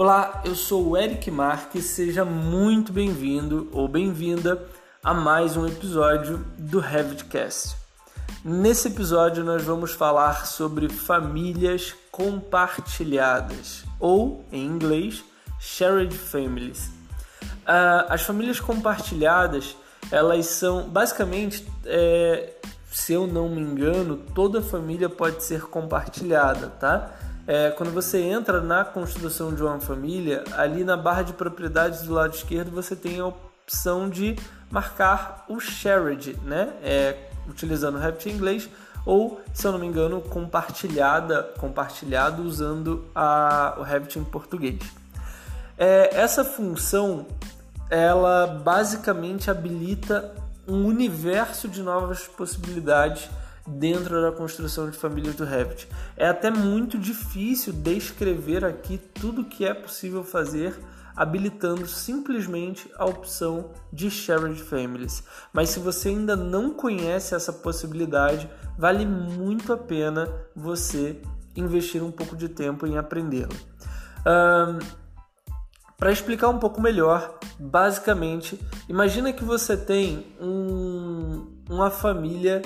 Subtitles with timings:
[0.00, 4.64] Olá, eu sou o Eric Marques, seja muito bem-vindo ou bem-vinda
[5.02, 7.74] a mais um episódio do Revitcast.
[8.44, 15.24] Nesse episódio nós vamos falar sobre famílias compartilhadas ou, em inglês,
[15.58, 16.92] shared families.
[17.66, 19.76] Uh, as famílias compartilhadas,
[20.12, 22.54] elas são basicamente, é,
[22.88, 27.18] se eu não me engano, toda família pode ser compartilhada, tá?
[27.48, 32.12] É, quando você entra na construção de uma família, ali na barra de propriedades do
[32.12, 34.36] lado esquerdo você tem a opção de
[34.70, 36.74] marcar o shared, né?
[36.82, 37.16] É,
[37.48, 38.68] utilizando o Revit em inglês
[39.06, 44.78] ou, se eu não me engano, compartilhada, compartilhado usando a, o Revit em português.
[45.78, 47.26] É, essa função,
[47.88, 50.34] ela basicamente habilita
[50.66, 53.30] um universo de novas possibilidades
[53.68, 55.88] dentro da construção de famílias do Revit.
[56.16, 60.78] É até muito difícil descrever aqui tudo que é possível fazer
[61.14, 65.24] habilitando simplesmente a opção de Shared Families.
[65.52, 71.20] Mas se você ainda não conhece essa possibilidade, vale muito a pena você
[71.56, 73.48] investir um pouco de tempo em aprendê-la.
[74.24, 74.78] Um,
[75.96, 78.56] Para explicar um pouco melhor, basicamente,
[78.88, 82.62] imagina que você tem um, uma família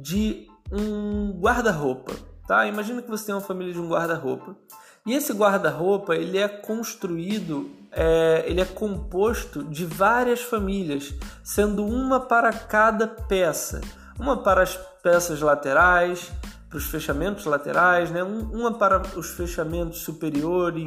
[0.00, 2.14] de um guarda-roupa,
[2.46, 2.66] tá?
[2.66, 4.56] Imagina que você tem uma família de um guarda-roupa.
[5.04, 12.20] E esse guarda-roupa ele é construído, é, ele é composto de várias famílias, sendo uma
[12.20, 13.80] para cada peça,
[14.18, 16.30] uma para as peças laterais,
[16.72, 18.22] para os fechamentos laterais, né?
[18.22, 20.82] uma para os fechamentos superior e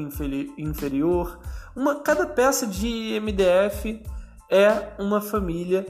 [0.58, 1.38] inferior.
[1.76, 4.02] Uma, cada peça de MDF
[4.50, 5.86] é uma família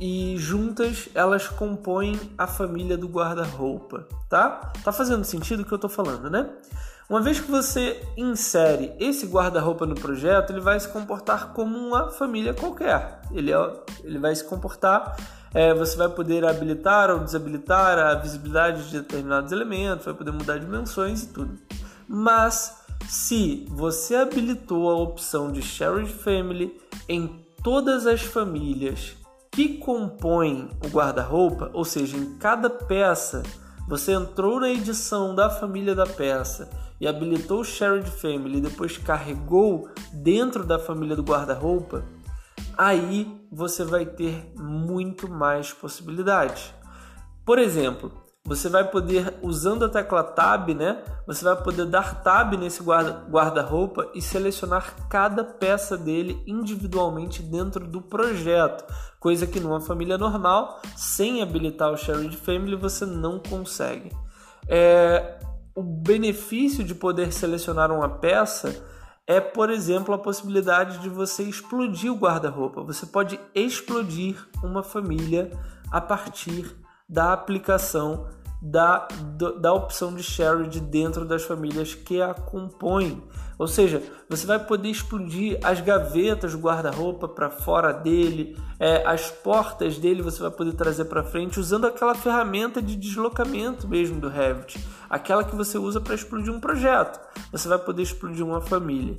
[0.00, 4.72] e juntas elas compõem a família do guarda-roupa, tá?
[4.84, 6.48] Tá fazendo sentido o que eu tô falando, né?
[7.08, 12.10] Uma vez que você insere esse guarda-roupa no projeto, ele vai se comportar como uma
[12.10, 13.22] família qualquer.
[13.32, 13.72] Ele, é,
[14.04, 15.16] ele vai se comportar,
[15.54, 20.58] é, você vai poder habilitar ou desabilitar a visibilidade de determinados elementos, vai poder mudar
[20.58, 21.58] dimensões e tudo.
[22.06, 22.76] Mas
[23.08, 26.78] se você habilitou a opção de Shared Family
[27.08, 29.16] em todas as famílias
[29.58, 33.42] que compõem o guarda-roupa, ou seja, em cada peça,
[33.88, 36.70] você entrou na edição da família da peça
[37.00, 42.04] e habilitou o Shared Family e depois carregou dentro da família do guarda-roupa,
[42.76, 46.72] aí você vai ter muito mais possibilidades.
[47.44, 48.12] Por exemplo,
[48.48, 51.04] você vai poder, usando a tecla Tab, né?
[51.26, 58.00] Você vai poder dar Tab nesse guarda-roupa e selecionar cada peça dele individualmente dentro do
[58.00, 64.10] projeto, coisa que numa família normal, sem habilitar o Shared Family, você não consegue.
[64.66, 65.38] É,
[65.74, 68.74] o benefício de poder selecionar uma peça
[69.26, 72.82] é, por exemplo, a possibilidade de você explodir o guarda-roupa.
[72.82, 75.50] Você pode explodir uma família
[75.92, 76.74] a partir
[77.08, 78.26] da aplicação
[78.60, 79.06] da,
[79.60, 83.22] da opção de shared dentro das famílias que a compõem.
[83.58, 89.30] Ou seja, você vai poder explodir as gavetas do guarda-roupa para fora dele, é, as
[89.30, 94.28] portas dele você vai poder trazer para frente usando aquela ferramenta de deslocamento mesmo do
[94.28, 94.78] Revit,
[95.10, 97.18] aquela que você usa para explodir um projeto.
[97.50, 99.16] Você vai poder explodir uma família.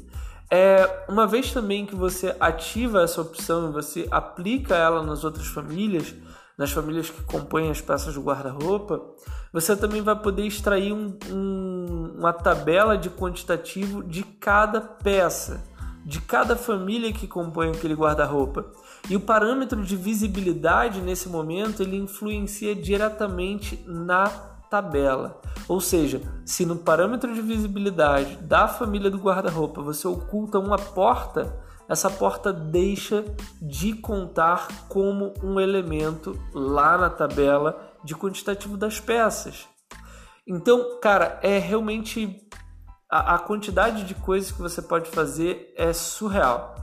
[0.51, 5.45] É, uma vez também que você ativa essa opção e você aplica ela nas outras
[5.45, 6.15] famílias,
[6.59, 9.01] nas famílias que compõem as peças do guarda-roupa,
[9.53, 15.63] você também vai poder extrair um, um, uma tabela de quantitativo de cada peça,
[16.03, 18.65] de cada família que compõe aquele guarda-roupa.
[19.09, 24.27] E o parâmetro de visibilidade nesse momento ele influencia diretamente na
[24.69, 25.39] tabela.
[25.65, 31.57] Ou seja, se no parâmetro de visibilidade da família do guarda-roupa você oculta uma porta,
[31.89, 33.25] essa porta deixa
[33.59, 39.67] de contar como um elemento lá na tabela de quantitativo das peças.
[40.47, 42.47] Então, cara, é realmente
[43.09, 46.75] a, a quantidade de coisas que você pode fazer é surreal.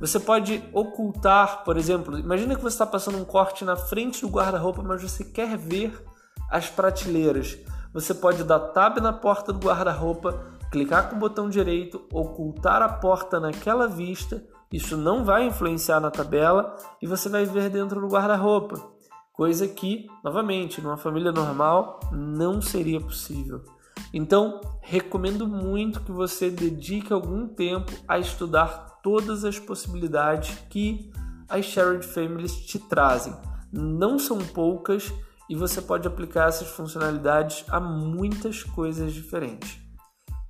[0.00, 4.28] Você pode ocultar, por exemplo, imagina que você está passando um corte na frente do
[4.28, 6.02] guarda-roupa, mas você quer ver
[6.50, 7.56] as prateleiras.
[7.92, 10.42] Você pode dar tab na porta do guarda-roupa,
[10.74, 14.44] clicar com o botão direito, ocultar a porta naquela vista
[14.74, 18.74] isso não vai influenciar na tabela e você vai ver dentro do guarda-roupa,
[19.32, 23.62] coisa que, novamente, numa família normal não seria possível.
[24.12, 31.08] Então, recomendo muito que você dedique algum tempo a estudar todas as possibilidades que
[31.48, 33.32] as shared families te trazem.
[33.72, 35.14] Não são poucas
[35.48, 39.83] e você pode aplicar essas funcionalidades a muitas coisas diferentes.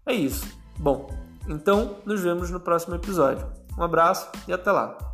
[0.06, 0.46] É isso.
[0.78, 1.08] Bom,
[1.48, 3.46] Então, nos vemos no próximo episódio.
[3.78, 5.13] Um abraço e até lá!